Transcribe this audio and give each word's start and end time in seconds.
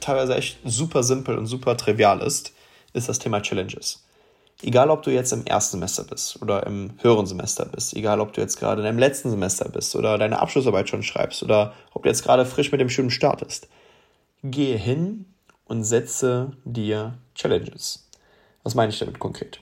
teilweise 0.00 0.34
echt 0.34 0.58
super 0.64 1.02
simpel 1.02 1.36
und 1.38 1.46
super 1.46 1.76
trivial 1.76 2.20
ist, 2.20 2.52
ist 2.92 3.08
das 3.08 3.18
Thema 3.18 3.40
Challenges. 3.40 4.04
Egal, 4.62 4.90
ob 4.90 5.02
du 5.02 5.10
jetzt 5.10 5.32
im 5.32 5.46
ersten 5.46 5.78
Semester 5.78 6.04
bist 6.04 6.42
oder 6.42 6.66
im 6.66 6.92
höheren 7.00 7.26
Semester 7.26 7.64
bist, 7.64 7.96
egal, 7.96 8.20
ob 8.20 8.34
du 8.34 8.42
jetzt 8.42 8.58
gerade 8.58 8.82
in 8.82 8.84
deinem 8.84 8.98
letzten 8.98 9.30
Semester 9.30 9.68
bist 9.68 9.96
oder 9.96 10.18
deine 10.18 10.38
Abschlussarbeit 10.38 10.88
schon 10.88 11.02
schreibst 11.02 11.42
oder 11.42 11.72
ob 11.94 12.02
du 12.02 12.08
jetzt 12.10 12.22
gerade 12.22 12.44
frisch 12.44 12.70
mit 12.70 12.80
dem 12.80 12.90
Studium 12.90 13.10
startest, 13.10 13.68
gehe 14.42 14.76
hin 14.76 15.24
und 15.64 15.84
setze 15.84 16.52
dir 16.64 17.14
Challenges. 17.34 18.06
Was 18.62 18.74
meine 18.74 18.92
ich 18.92 18.98
damit 18.98 19.18
konkret? 19.18 19.60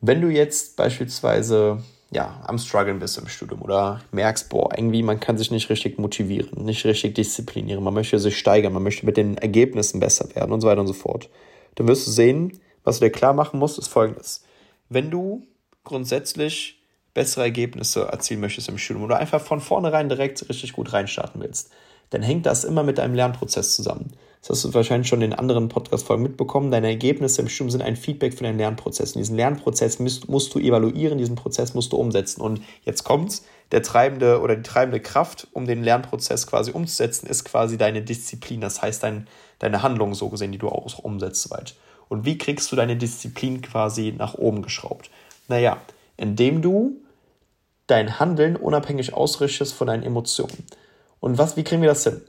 Wenn 0.00 0.22
du 0.22 0.28
jetzt 0.28 0.76
beispielsweise 0.76 1.82
ja, 2.12 2.42
am 2.46 2.58
struggeln 2.58 2.98
bist 2.98 3.18
im 3.18 3.28
Studium 3.28 3.62
oder 3.62 4.00
merkst, 4.10 4.48
boah, 4.48 4.70
irgendwie 4.76 5.02
man 5.02 5.20
kann 5.20 5.38
sich 5.38 5.50
nicht 5.50 5.70
richtig 5.70 5.98
motivieren, 5.98 6.64
nicht 6.64 6.84
richtig 6.84 7.14
disziplinieren, 7.14 7.84
man 7.84 7.94
möchte 7.94 8.18
sich 8.18 8.36
steigern, 8.38 8.72
man 8.72 8.82
möchte 8.82 9.06
mit 9.06 9.16
den 9.16 9.38
Ergebnissen 9.38 10.00
besser 10.00 10.34
werden 10.34 10.52
und 10.52 10.60
so 10.60 10.66
weiter 10.66 10.80
und 10.80 10.88
so 10.88 10.92
fort, 10.92 11.30
dann 11.76 11.86
wirst 11.86 12.06
du 12.06 12.10
sehen, 12.10 12.58
was 12.82 12.98
du 12.98 13.04
dir 13.04 13.12
klar 13.12 13.32
machen 13.32 13.60
musst, 13.60 13.78
ist 13.78 13.88
folgendes. 13.88 14.44
Wenn 14.88 15.10
du 15.10 15.46
grundsätzlich 15.84 16.79
bessere 17.14 17.44
Ergebnisse 17.44 18.02
erzielen 18.02 18.40
möchtest 18.40 18.68
im 18.68 18.78
Studium 18.78 19.04
oder 19.04 19.18
einfach 19.18 19.40
von 19.40 19.60
vornherein 19.60 20.08
direkt 20.08 20.48
richtig 20.48 20.72
gut 20.72 20.92
reinstarten 20.92 21.40
willst, 21.40 21.70
dann 22.10 22.22
hängt 22.22 22.46
das 22.46 22.64
immer 22.64 22.82
mit 22.82 22.98
deinem 22.98 23.14
Lernprozess 23.14 23.76
zusammen. 23.76 24.12
Das 24.40 24.50
hast 24.50 24.64
du 24.64 24.74
wahrscheinlich 24.74 25.06
schon 25.06 25.20
in 25.20 25.34
anderen 25.34 25.68
Podcast-Folgen 25.68 26.22
mitbekommen. 26.22 26.70
Deine 26.70 26.88
Ergebnisse 26.88 27.42
im 27.42 27.48
Studium 27.48 27.70
sind 27.70 27.82
ein 27.82 27.94
Feedback 27.94 28.32
für 28.32 28.44
deinen 28.44 28.56
Lernprozess. 28.56 29.14
Und 29.14 29.18
diesen 29.18 29.36
Lernprozess 29.36 29.98
musst, 29.98 30.30
musst, 30.30 30.54
du 30.54 30.58
evaluieren, 30.58 31.18
diesen 31.18 31.36
Prozess 31.36 31.74
musst 31.74 31.92
du 31.92 31.98
umsetzen. 31.98 32.40
Und 32.40 32.62
jetzt 32.84 33.04
kommt's. 33.04 33.44
Der 33.70 33.82
treibende 33.82 34.40
oder 34.40 34.56
die 34.56 34.62
treibende 34.62 34.98
Kraft, 34.98 35.46
um 35.52 35.66
den 35.66 35.84
Lernprozess 35.84 36.46
quasi 36.46 36.72
umzusetzen, 36.72 37.26
ist 37.26 37.44
quasi 37.44 37.76
deine 37.76 38.02
Disziplin. 38.02 38.62
Das 38.62 38.80
heißt, 38.80 39.02
dein, 39.02 39.28
deine 39.58 39.82
Handlung 39.82 40.14
so 40.14 40.30
gesehen, 40.30 40.52
die 40.52 40.58
du 40.58 40.68
auch 40.68 40.98
umsetzt 40.98 41.42
soweit. 41.42 41.74
Und 42.08 42.24
wie 42.24 42.38
kriegst 42.38 42.72
du 42.72 42.76
deine 42.76 42.96
Disziplin 42.96 43.60
quasi 43.60 44.12
nach 44.16 44.34
oben 44.34 44.62
geschraubt? 44.62 45.10
Naja, 45.48 45.76
indem 46.20 46.62
du 46.62 47.00
dein 47.86 48.20
Handeln 48.20 48.56
unabhängig 48.56 49.14
ausrichtest 49.14 49.74
von 49.74 49.86
deinen 49.86 50.02
Emotionen. 50.02 50.66
Und 51.18 51.38
was, 51.38 51.56
wie 51.56 51.64
kriegen 51.64 51.82
wir 51.82 51.88
das 51.88 52.04
hin? 52.04 52.20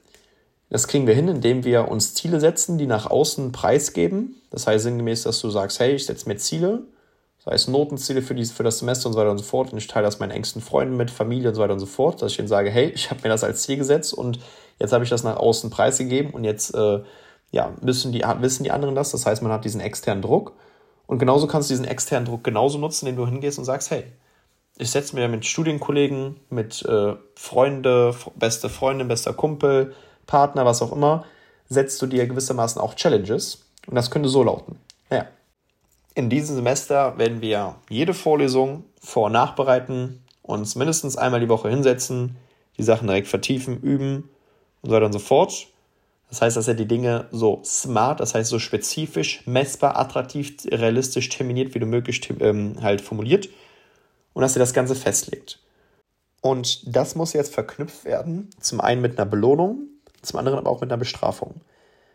Das 0.70 0.88
kriegen 0.88 1.06
wir 1.06 1.14
hin, 1.14 1.28
indem 1.28 1.66
wir 1.66 1.90
uns 1.90 2.14
Ziele 2.14 2.40
setzen, 2.40 2.78
die 2.78 2.88
nach 2.88 3.06
außen 3.06 3.52
preisgeben. 3.52 4.42
Das 4.50 4.66
heißt 4.66 4.84
sinngemäß, 4.84 5.24
dass 5.24 5.42
du 5.42 5.50
sagst, 5.50 5.80
hey, 5.82 5.94
ich 5.94 6.06
setze 6.06 6.28
mir 6.30 6.38
Ziele, 6.38 6.84
sei 7.40 7.54
es 7.54 7.68
Notenziele 7.68 8.22
für, 8.22 8.34
dies, 8.34 8.52
für 8.52 8.64
das 8.64 8.80
Semester 8.80 9.08
und 9.08 9.14
so 9.14 9.20
weiter 9.20 9.32
und 9.32 9.38
so 9.38 9.44
fort. 9.44 9.74
Und 9.74 9.78
ich 9.78 9.88
teile 9.88 10.06
das 10.06 10.20
meinen 10.20 10.32
engsten 10.32 10.62
Freunden 10.62 10.96
mit, 10.96 11.12
Familie 11.12 11.50
und 11.50 11.56
so 11.56 11.62
weiter 11.62 11.74
und 11.74 11.80
so 11.80 11.86
fort, 11.86 12.22
dass 12.22 12.32
ich 12.32 12.40
ihnen 12.40 12.48
sage, 12.48 12.70
hey, 12.70 12.90
ich 12.96 13.12
habe 13.12 13.20
mir 13.24 13.30
das 13.30 13.44
als 13.44 13.64
Ziel 13.64 13.76
gesetzt 13.76 14.14
und 14.14 14.40
jetzt 14.80 14.94
habe 14.94 15.04
ich 15.04 15.10
das 15.10 15.24
nach 15.24 15.36
außen 15.36 15.70
preisgegeben 15.70 16.32
und 16.32 16.46
jetzt 16.46 16.74
äh, 16.74 17.02
ja, 17.52 17.74
wissen, 17.82 18.14
die, 18.14 18.24
wissen 18.40 18.64
die 18.64 18.72
anderen 18.72 18.96
das. 18.96 19.12
Das 19.12 19.26
heißt, 19.26 19.44
man 19.44 19.52
hat 19.52 19.66
diesen 19.66 19.82
externen 19.82 20.22
Druck. 20.22 20.54
Und 21.12 21.20
genauso 21.20 21.46
kannst 21.46 21.70
du 21.70 21.74
diesen 21.74 21.84
externen 21.84 22.26
Druck 22.26 22.42
genauso 22.42 22.78
nutzen, 22.78 23.06
indem 23.06 23.26
du 23.26 23.30
hingehst 23.30 23.60
und 23.60 23.66
sagst, 23.66 23.92
hey, 23.92 24.06
ich 24.78 24.92
setze 24.92 25.14
mir 25.14 25.28
mit 25.28 25.46
Studienkollegen, 25.46 26.40
mit 26.50 26.86
äh, 26.86 27.16
Freunde, 27.36 28.16
beste 28.36 28.70
Freundin, 28.70 29.10
bester 29.10 29.34
Kumpel, 29.34 29.94
Partner, 30.26 30.66
was 30.66 30.82
auch 30.82 30.94
immer, 30.94 31.26
setzt 31.68 32.02
du 32.02 32.08
dir 32.08 32.26
gewissermaßen 32.28 32.82
auch 32.82 32.94
Challenges. 32.94 33.66
Und 33.88 33.96
das 33.96 34.10
könnte 34.10 34.30
so 34.30 34.42
lauten. 34.42 34.80
Naja, 35.10 35.26
in 36.16 36.30
diesem 36.30 36.56
Semester 36.56 37.18
werden 37.18 37.42
wir 37.42 37.76
jede 37.90 38.14
Vorlesung 38.14 38.86
vor- 39.02 39.26
und 39.26 39.34
nachbereiten, 39.34 40.24
uns 40.44 40.78
mindestens 40.78 41.18
einmal 41.18 41.42
die 41.42 41.50
Woche 41.50 41.70
hinsetzen, 41.70 42.38
die 42.78 42.84
Sachen 42.84 43.08
direkt 43.08 43.28
vertiefen, 43.28 43.82
üben 43.82 44.30
und 44.82 44.90
so 44.90 44.96
weiter 44.96 45.08
und 45.08 45.14
so 45.14 45.20
fort. 45.20 45.68
Das 46.32 46.42
heißt, 46.42 46.58
dass 46.58 46.68
er 46.68 46.74
die 46.74 46.88
Dinge 46.88 47.28
so 47.32 47.62
smart, 47.64 48.20
das 48.20 48.34
heißt 48.34 48.50
so 48.50 48.58
spezifisch, 48.58 49.46
messbar, 49.46 50.00
attraktiv, 50.00 50.56
realistisch 50.66 51.30
terminiert, 51.30 51.76
wie 51.76 51.80
du 51.80 51.86
möglich 51.86 52.28
ähm, 52.40 52.78
halt 52.82 53.02
formuliert 53.02 53.50
und 54.34 54.42
dass 54.42 54.56
er 54.56 54.62
das 54.62 54.74
Ganze 54.74 54.96
festlegt. 54.96 55.60
Und 56.42 56.96
das 56.96 57.14
muss 57.14 57.34
jetzt 57.34 57.54
verknüpft 57.54 58.06
werden, 58.06 58.50
zum 58.60 58.82
einen 58.82 59.02
mit 59.02 59.20
einer 59.20 59.30
Belohnung 59.30 59.92
zum 60.22 60.40
anderen 60.40 60.60
aber 60.60 60.70
auch 60.70 60.82
mit 60.82 60.92
einer 60.92 60.98
Bestrafung. 60.98 61.62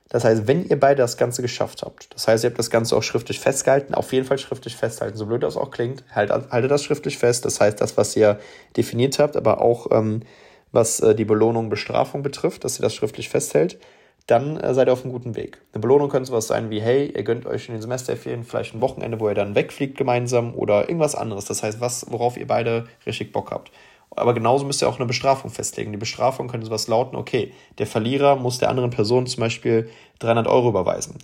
Das 0.08 0.24
heißt, 0.24 0.46
wenn 0.46 0.64
ihr 0.64 0.78
beide 0.78 1.02
das 1.02 1.16
Ganze 1.16 1.42
geschafft 1.42 1.82
habt, 1.82 2.14
das 2.14 2.28
heißt, 2.28 2.44
ihr 2.44 2.50
habt 2.50 2.58
das 2.58 2.70
Ganze 2.70 2.96
auch 2.96 3.02
schriftlich 3.02 3.40
festgehalten, 3.40 3.94
auf 3.94 4.12
jeden 4.12 4.24
Fall 4.24 4.38
schriftlich 4.38 4.76
festhalten, 4.76 5.16
so 5.16 5.26
blöd 5.26 5.42
das 5.42 5.56
auch 5.56 5.72
klingt, 5.72 6.04
halt, 6.14 6.30
haltet 6.30 6.70
das 6.70 6.84
schriftlich 6.84 7.18
fest, 7.18 7.44
das 7.44 7.60
heißt, 7.60 7.80
das, 7.80 7.96
was 7.96 8.14
ihr 8.16 8.38
definiert 8.76 9.18
habt, 9.18 9.36
aber 9.36 9.60
auch 9.60 9.90
ähm, 9.90 10.22
was 10.70 11.00
äh, 11.00 11.16
die 11.16 11.24
Belohnung, 11.24 11.70
Bestrafung 11.70 12.22
betrifft, 12.22 12.62
dass 12.62 12.78
ihr 12.78 12.82
das 12.82 12.94
schriftlich 12.94 13.28
festhält, 13.28 13.78
dann 14.26 14.56
äh, 14.56 14.74
seid 14.74 14.88
ihr 14.88 14.92
auf 14.92 15.04
einem 15.04 15.12
guten 15.12 15.36
Weg. 15.36 15.60
Eine 15.72 15.80
Belohnung 15.80 16.08
könnte 16.08 16.28
sowas 16.28 16.48
sein 16.48 16.70
wie, 16.70 16.80
hey, 16.80 17.12
ihr 17.14 17.22
gönnt 17.22 17.46
euch 17.46 17.68
in 17.68 17.74
den 17.74 17.82
Semesterferien 17.82 18.44
vielleicht 18.44 18.74
ein 18.74 18.80
Wochenende, 18.80 19.20
wo 19.20 19.28
ihr 19.28 19.34
dann 19.34 19.54
wegfliegt 19.54 19.96
gemeinsam 19.96 20.54
oder 20.54 20.88
irgendwas 20.88 21.14
anderes. 21.14 21.44
Das 21.44 21.62
heißt, 21.62 21.80
was, 21.80 22.06
worauf 22.10 22.36
ihr 22.36 22.46
beide 22.46 22.86
richtig 23.06 23.32
Bock 23.32 23.50
habt. 23.52 23.70
Aber 24.10 24.34
genauso 24.34 24.64
müsst 24.64 24.82
ihr 24.82 24.88
auch 24.88 24.96
eine 24.96 25.06
Bestrafung 25.06 25.50
festlegen. 25.50 25.92
Die 25.92 25.98
Bestrafung 25.98 26.48
könnte 26.48 26.66
sowas 26.66 26.88
lauten, 26.88 27.16
okay, 27.16 27.52
der 27.78 27.86
Verlierer 27.86 28.36
muss 28.36 28.58
der 28.58 28.70
anderen 28.70 28.90
Person 28.90 29.26
zum 29.26 29.40
Beispiel 29.40 29.90
300 30.20 30.46
Euro 30.46 30.70
überweisen. 30.70 31.18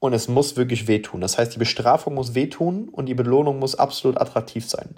Und 0.00 0.12
es 0.12 0.28
muss 0.28 0.56
wirklich 0.56 0.88
wehtun. 0.88 1.20
Das 1.20 1.38
heißt, 1.38 1.54
die 1.54 1.58
Bestrafung 1.58 2.14
muss 2.14 2.34
wehtun 2.34 2.88
und 2.88 3.06
die 3.06 3.14
Belohnung 3.14 3.58
muss 3.58 3.74
absolut 3.74 4.20
attraktiv 4.20 4.68
sein. 4.68 4.94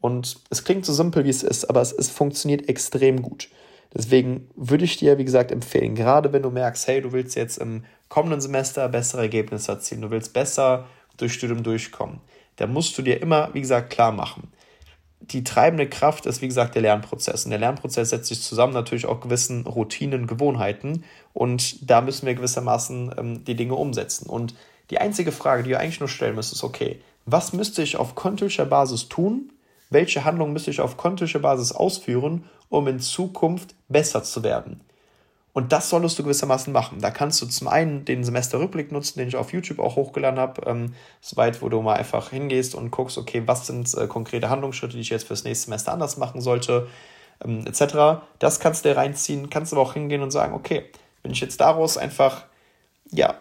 Und 0.00 0.36
es 0.50 0.64
klingt 0.64 0.84
so 0.84 0.92
simpel, 0.92 1.24
wie 1.24 1.30
es 1.30 1.44
ist, 1.44 1.64
aber 1.66 1.80
es, 1.80 1.92
es 1.92 2.10
funktioniert 2.10 2.68
extrem 2.68 3.22
gut. 3.22 3.48
Deswegen 3.94 4.48
würde 4.56 4.84
ich 4.84 4.96
dir, 4.96 5.18
wie 5.18 5.24
gesagt, 5.24 5.52
empfehlen, 5.52 5.94
gerade 5.94 6.32
wenn 6.32 6.42
du 6.42 6.50
merkst, 6.50 6.86
hey, 6.88 7.02
du 7.02 7.12
willst 7.12 7.36
jetzt 7.36 7.58
im 7.58 7.84
kommenden 8.08 8.40
Semester 8.40 8.88
bessere 8.88 9.22
Ergebnisse 9.22 9.72
erzielen, 9.72 10.02
du 10.02 10.10
willst 10.10 10.32
besser 10.32 10.86
durch 11.18 11.34
Studium 11.34 11.62
durchkommen, 11.62 12.20
dann 12.56 12.72
musst 12.72 12.96
du 12.96 13.02
dir 13.02 13.20
immer, 13.20 13.50
wie 13.52 13.60
gesagt, 13.60 13.90
klar 13.90 14.12
machen 14.12 14.52
die 15.30 15.44
treibende 15.44 15.88
Kraft 15.88 16.26
ist, 16.26 16.42
wie 16.42 16.48
gesagt, 16.48 16.74
der 16.74 16.82
Lernprozess. 16.82 17.44
Und 17.44 17.50
der 17.50 17.60
Lernprozess 17.60 18.10
setzt 18.10 18.28
sich 18.28 18.42
zusammen 18.42 18.72
natürlich 18.72 19.06
auch 19.06 19.20
gewissen 19.20 19.66
Routinen, 19.66 20.26
Gewohnheiten. 20.26 21.04
Und 21.32 21.88
da 21.88 22.00
müssen 22.00 22.26
wir 22.26 22.34
gewissermaßen 22.34 23.14
ähm, 23.16 23.44
die 23.44 23.54
Dinge 23.54 23.74
umsetzen. 23.74 24.28
Und 24.28 24.54
die 24.90 24.98
einzige 24.98 25.32
Frage, 25.32 25.62
die 25.62 25.70
ihr 25.70 25.80
eigentlich 25.80 26.00
nur 26.00 26.08
stellen 26.08 26.34
müsst, 26.34 26.52
ist, 26.52 26.64
okay, 26.64 27.00
was 27.24 27.52
müsste 27.52 27.82
ich 27.82 27.96
auf 27.96 28.14
kontischer 28.14 28.66
Basis 28.66 29.08
tun? 29.08 29.52
Welche 29.92 30.24
Handlung 30.24 30.52
müsste 30.52 30.70
ich 30.70 30.80
auf 30.80 30.96
kontischer 30.96 31.38
Basis 31.38 31.72
ausführen, 31.72 32.44
um 32.68 32.88
in 32.88 33.00
Zukunft 33.00 33.74
besser 33.88 34.22
zu 34.22 34.42
werden? 34.42 34.80
Und 35.54 35.72
das 35.72 35.90
solltest 35.90 36.18
du 36.18 36.22
gewissermaßen 36.22 36.72
machen. 36.72 37.00
Da 37.00 37.10
kannst 37.10 37.42
du 37.42 37.46
zum 37.46 37.68
einen 37.68 38.06
den 38.06 38.24
Semesterrückblick 38.24 38.90
nutzen, 38.90 39.18
den 39.18 39.28
ich 39.28 39.36
auf 39.36 39.52
YouTube 39.52 39.80
auch 39.80 39.96
hochgeladen 39.96 40.40
habe, 40.40 40.62
ähm, 40.66 40.94
soweit, 41.20 41.60
wo 41.60 41.68
du 41.68 41.82
mal 41.82 41.96
einfach 41.96 42.30
hingehst 42.30 42.74
und 42.74 42.90
guckst, 42.90 43.18
okay, 43.18 43.42
was 43.44 43.66
sind 43.66 43.92
äh, 43.94 44.06
konkrete 44.06 44.48
Handlungsschritte, 44.48 44.94
die 44.94 45.02
ich 45.02 45.10
jetzt 45.10 45.26
fürs 45.26 45.44
nächste 45.44 45.66
Semester 45.66 45.92
anders 45.92 46.16
machen 46.16 46.40
sollte, 46.40 46.88
ähm, 47.44 47.66
etc. 47.66 48.22
Das 48.38 48.60
kannst 48.60 48.84
du 48.84 48.88
dir 48.88 48.96
reinziehen, 48.96 49.50
kannst 49.50 49.74
aber 49.74 49.82
auch 49.82 49.92
hingehen 49.92 50.22
und 50.22 50.30
sagen, 50.30 50.54
okay, 50.54 50.86
wenn 51.22 51.32
ich 51.32 51.40
jetzt 51.40 51.60
daraus 51.60 51.98
einfach, 51.98 52.44
ja, 53.10 53.34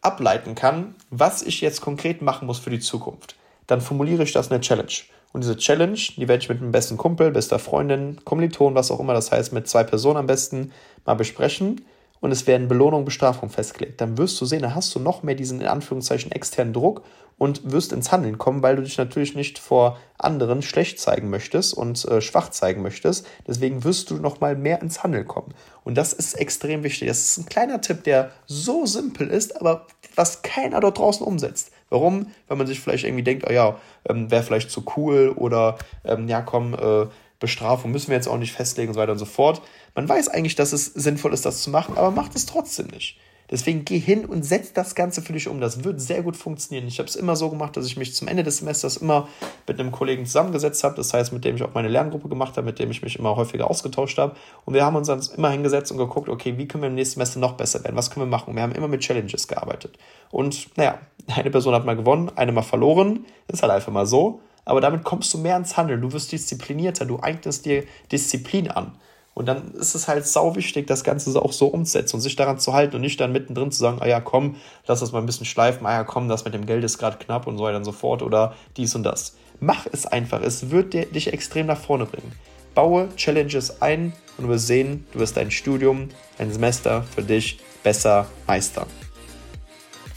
ableiten 0.00 0.54
kann, 0.54 0.94
was 1.10 1.42
ich 1.42 1.60
jetzt 1.60 1.80
konkret 1.80 2.22
machen 2.22 2.46
muss 2.46 2.60
für 2.60 2.70
die 2.70 2.78
Zukunft, 2.78 3.34
dann 3.66 3.80
formuliere 3.80 4.22
ich 4.22 4.32
das 4.32 4.46
in 4.46 4.52
eine 4.52 4.60
Challenge. 4.60 4.92
Und 5.32 5.44
diese 5.44 5.56
Challenge, 5.56 5.98
die 6.16 6.28
werde 6.28 6.42
ich 6.42 6.48
mit 6.48 6.60
einem 6.60 6.72
besten 6.72 6.96
Kumpel, 6.96 7.30
bester 7.30 7.58
Freundin, 7.58 8.18
Kommiliton, 8.24 8.74
was 8.74 8.90
auch 8.90 9.00
immer 9.00 9.14
das 9.14 9.30
heißt, 9.30 9.52
mit 9.52 9.68
zwei 9.68 9.84
Personen 9.84 10.16
am 10.16 10.26
besten 10.26 10.72
mal 11.04 11.14
besprechen. 11.14 11.84
Und 12.20 12.32
es 12.32 12.46
werden 12.46 12.66
Belohnung, 12.66 13.04
Bestrafung 13.04 13.48
festgelegt. 13.48 14.00
Dann 14.00 14.18
wirst 14.18 14.40
du 14.40 14.44
sehen, 14.44 14.62
da 14.62 14.74
hast 14.74 14.94
du 14.94 14.98
noch 14.98 15.22
mehr 15.22 15.36
diesen 15.36 15.60
in 15.60 15.68
Anführungszeichen 15.68 16.32
externen 16.32 16.72
Druck 16.72 17.02
und 17.38 17.70
wirst 17.70 17.92
ins 17.92 18.10
Handeln 18.10 18.38
kommen, 18.38 18.62
weil 18.62 18.74
du 18.74 18.82
dich 18.82 18.98
natürlich 18.98 19.36
nicht 19.36 19.58
vor 19.60 19.96
anderen 20.18 20.60
schlecht 20.60 20.98
zeigen 20.98 21.30
möchtest 21.30 21.72
und 21.74 22.04
äh, 22.06 22.20
schwach 22.20 22.50
zeigen 22.50 22.82
möchtest. 22.82 23.26
Deswegen 23.46 23.84
wirst 23.84 24.10
du 24.10 24.16
noch 24.16 24.40
mal 24.40 24.56
mehr 24.56 24.82
ins 24.82 25.04
Handeln 25.04 25.28
kommen. 25.28 25.54
Und 25.84 25.96
das 25.96 26.12
ist 26.12 26.34
extrem 26.34 26.82
wichtig. 26.82 27.06
Das 27.06 27.20
ist 27.20 27.38
ein 27.38 27.46
kleiner 27.46 27.80
Tipp, 27.80 28.02
der 28.02 28.32
so 28.46 28.84
simpel 28.84 29.28
ist, 29.28 29.60
aber 29.60 29.86
was 30.16 30.42
keiner 30.42 30.80
dort 30.80 30.98
draußen 30.98 31.24
umsetzt. 31.24 31.70
Warum? 31.90 32.26
Weil 32.46 32.56
man 32.56 32.66
sich 32.66 32.80
vielleicht 32.80 33.04
irgendwie 33.04 33.24
denkt, 33.24 33.44
oh 33.48 33.52
ja, 33.52 33.76
ähm, 34.08 34.30
wäre 34.30 34.42
vielleicht 34.42 34.70
zu 34.70 34.84
cool 34.96 35.32
oder 35.36 35.78
ähm, 36.04 36.28
ja, 36.28 36.42
komm, 36.42 36.74
äh, 36.74 37.06
Bestrafung 37.40 37.92
müssen 37.92 38.08
wir 38.08 38.16
jetzt 38.16 38.28
auch 38.28 38.38
nicht 38.38 38.52
festlegen 38.52 38.88
und 38.88 38.94
so 38.94 39.00
weiter 39.00 39.12
und 39.12 39.18
so 39.18 39.24
fort. 39.24 39.62
Man 39.94 40.08
weiß 40.08 40.28
eigentlich, 40.28 40.56
dass 40.56 40.72
es 40.72 40.86
sinnvoll 40.86 41.32
ist, 41.32 41.46
das 41.46 41.62
zu 41.62 41.70
machen, 41.70 41.96
aber 41.96 42.10
macht 42.10 42.34
es 42.34 42.46
trotzdem 42.46 42.88
nicht. 42.88 43.18
Deswegen 43.50 43.86
geh 43.86 43.98
hin 43.98 44.26
und 44.26 44.44
setz 44.44 44.74
das 44.74 44.94
Ganze 44.94 45.22
für 45.22 45.32
dich 45.32 45.48
um. 45.48 45.58
Das 45.60 45.82
wird 45.82 46.00
sehr 46.00 46.22
gut 46.22 46.36
funktionieren. 46.36 46.86
Ich 46.86 46.98
habe 46.98 47.08
es 47.08 47.16
immer 47.16 47.34
so 47.34 47.48
gemacht, 47.48 47.76
dass 47.76 47.86
ich 47.86 47.96
mich 47.96 48.14
zum 48.14 48.28
Ende 48.28 48.42
des 48.42 48.58
Semesters 48.58 48.98
immer 48.98 49.26
mit 49.66 49.80
einem 49.80 49.90
Kollegen 49.90 50.26
zusammengesetzt 50.26 50.84
habe. 50.84 50.96
Das 50.96 51.14
heißt, 51.14 51.32
mit 51.32 51.44
dem 51.46 51.56
ich 51.56 51.62
auch 51.62 51.72
meine 51.72 51.88
Lerngruppe 51.88 52.28
gemacht 52.28 52.56
habe, 52.58 52.66
mit 52.66 52.78
dem 52.78 52.90
ich 52.90 53.00
mich 53.00 53.18
immer 53.18 53.36
häufiger 53.36 53.70
ausgetauscht 53.70 54.18
habe. 54.18 54.36
Und 54.66 54.74
wir 54.74 54.84
haben 54.84 54.96
uns 54.96 55.06
dann 55.06 55.22
immer 55.34 55.50
hingesetzt 55.50 55.90
und 55.90 55.96
geguckt, 55.96 56.28
okay, 56.28 56.58
wie 56.58 56.68
können 56.68 56.82
wir 56.82 56.88
im 56.88 56.94
nächsten 56.94 57.14
Semester 57.14 57.40
noch 57.40 57.52
besser 57.52 57.82
werden? 57.84 57.96
Was 57.96 58.10
können 58.10 58.26
wir 58.26 58.30
machen? 58.30 58.50
Und 58.50 58.56
wir 58.56 58.62
haben 58.62 58.72
immer 58.72 58.88
mit 58.88 59.00
Challenges 59.00 59.48
gearbeitet. 59.48 59.98
Und 60.30 60.76
naja, 60.76 60.98
eine 61.34 61.50
Person 61.50 61.74
hat 61.74 61.84
mal 61.84 61.96
gewonnen, 61.96 62.30
eine 62.36 62.52
mal 62.52 62.62
verloren. 62.62 63.24
Ist 63.48 63.62
halt 63.62 63.72
einfach 63.72 63.92
mal 63.92 64.06
so. 64.06 64.40
Aber 64.64 64.80
damit 64.80 65.04
kommst 65.04 65.32
du 65.32 65.38
mehr 65.38 65.56
ins 65.56 65.76
Handeln. 65.76 66.00
Du 66.00 66.12
wirst 66.12 66.32
disziplinierter. 66.32 67.06
Du 67.06 67.20
eignest 67.20 67.64
dir 67.64 67.84
Disziplin 68.10 68.70
an. 68.70 68.92
Und 69.38 69.46
dann 69.46 69.72
ist 69.74 69.94
es 69.94 70.08
halt 70.08 70.26
sau 70.26 70.56
wichtig, 70.56 70.88
das 70.88 71.04
Ganze 71.04 71.40
auch 71.40 71.52
so 71.52 71.68
umzusetzen 71.68 72.16
und 72.16 72.22
sich 72.22 72.34
daran 72.34 72.58
zu 72.58 72.72
halten 72.72 72.96
und 72.96 73.02
nicht 73.02 73.20
dann 73.20 73.30
mittendrin 73.30 73.70
zu 73.70 73.78
sagen, 73.78 73.98
ah 74.00 74.06
ja, 74.08 74.20
komm, 74.20 74.56
lass 74.88 74.98
das 74.98 75.12
mal 75.12 75.20
ein 75.20 75.26
bisschen 75.26 75.46
schleifen, 75.46 75.86
ah 75.86 75.92
ja, 75.92 76.02
komm, 76.02 76.28
das 76.28 76.44
mit 76.44 76.54
dem 76.54 76.66
Geld 76.66 76.82
ist 76.82 76.98
gerade 76.98 77.18
knapp 77.18 77.46
und 77.46 77.56
so 77.56 77.62
weiter 77.62 77.76
und 77.76 77.84
so 77.84 77.92
fort 77.92 78.22
oder 78.22 78.56
dies 78.76 78.96
und 78.96 79.04
das. 79.04 79.36
Mach 79.60 79.86
es 79.92 80.06
einfach, 80.06 80.42
es 80.42 80.70
wird 80.70 80.92
dir, 80.92 81.06
dich 81.06 81.32
extrem 81.32 81.66
nach 81.66 81.78
vorne 81.78 82.06
bringen. 82.06 82.32
Baue 82.74 83.10
Challenges 83.14 83.80
ein 83.80 84.12
und 84.38 84.46
du 84.46 84.50
wirst 84.50 84.66
sehen, 84.66 85.06
du 85.12 85.20
wirst 85.20 85.36
dein 85.36 85.52
Studium, 85.52 86.08
ein 86.38 86.52
Semester 86.52 87.04
für 87.04 87.22
dich 87.22 87.60
besser 87.84 88.26
meistern. 88.48 88.88